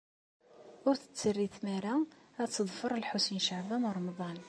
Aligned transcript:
Ur 0.87 0.95
tt-terri 0.97 1.47
tmara 1.55 1.95
ad 2.41 2.49
teḍfer 2.49 2.91
Lḥusin 3.03 3.39
n 3.41 3.45
Caɛban 3.47 3.87
u 3.89 3.91
Ṛemḍan. 3.97 4.39